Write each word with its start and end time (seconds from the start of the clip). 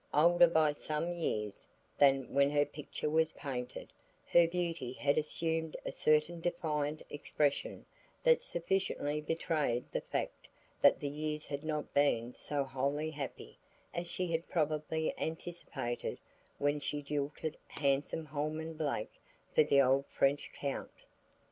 Older 0.15 0.47
by 0.47 0.71
some 0.71 1.13
few 1.13 1.21
years 1.21 1.67
than 1.99 2.33
when 2.33 2.49
her 2.49 2.65
picture 2.65 3.07
was 3.07 3.33
painted, 3.33 3.93
her 4.31 4.47
beauty 4.47 4.93
had 4.93 5.15
assumed 5.19 5.77
a 5.85 5.91
certain 5.91 6.41
defiant 6.41 7.03
expression 7.11 7.85
that 8.23 8.41
sufficiently 8.41 9.21
betrayed 9.21 9.83
the 9.91 10.01
fact 10.01 10.47
that 10.81 10.99
the 10.99 11.07
years 11.07 11.45
had 11.45 11.63
not 11.63 11.93
been 11.93 12.33
so 12.33 12.63
wholly 12.63 13.11
happy 13.11 13.59
as 13.93 14.07
she 14.07 14.25
had 14.25 14.49
probably 14.49 15.15
anticipated 15.19 16.17
when 16.57 16.79
she 16.79 17.03
jilted 17.03 17.55
handsome 17.67 18.25
Holman 18.25 18.73
Blake 18.73 19.21
for 19.53 19.61
the 19.61 19.83
old 19.83 20.07
French 20.07 20.49
Count. 20.51 21.05